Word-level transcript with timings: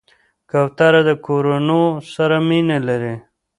کوتره 0.49 1.01
د 1.09 1.11
کورونو 1.25 1.81
سره 2.13 2.35
مینه 2.47 2.77
لري. 2.87 3.15